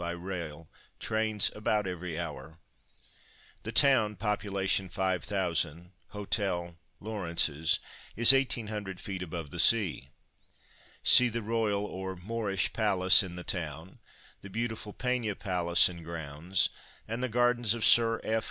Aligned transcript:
by 0.01 0.09
rail, 0.09 0.67
trains 0.99 1.51
about 1.53 1.85
every 1.85 2.17
hour). 2.17 2.57
The 3.61 3.71
town 3.71 4.15
(pop. 4.15 4.41
5000, 4.41 5.91
hotel—Lawrence's) 6.07 7.79
is 8.15 8.33
1800 8.33 8.97
ft. 8.97 9.21
above 9.21 9.51
the 9.51 9.59
sea. 9.59 10.09
See 11.03 11.29
the 11.29 11.43
Royal 11.43 11.85
or 11.85 12.15
Moorish 12.15 12.73
Palace 12.73 13.21
in 13.21 13.35
the 13.35 13.43
town, 13.43 13.99
the 14.41 14.49
beautiful 14.49 14.91
Pena 14.91 15.35
Palace 15.35 15.87
and 15.87 16.03
grounds, 16.03 16.69
and 17.07 17.21
the 17.21 17.29
gardens 17.29 17.75
of 17.75 17.85
Sir 17.85 18.19
F. 18.23 18.39